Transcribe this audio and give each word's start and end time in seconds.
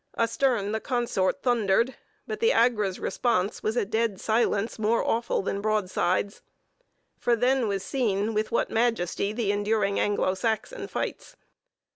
Astern 0.17 0.71
the 0.71 0.79
consort 0.79 1.43
thundered; 1.43 1.95
but 2.25 2.39
the 2.39 2.51
Agra's 2.51 2.99
response 2.99 3.61
was 3.61 3.77
a 3.77 3.85
dead 3.85 4.19
silence 4.19 4.79
more 4.79 5.05
awful 5.07 5.43
than 5.43 5.61
broadsides. 5.61 6.41
For 7.19 7.35
then 7.35 7.67
was 7.67 7.83
seen 7.83 8.33
with 8.33 8.51
what 8.51 8.71
majesty 8.71 9.31
the 9.31 9.51
enduring 9.51 9.99
Anglo 9.99 10.33
Saxon 10.33 10.87
fights. 10.87 11.35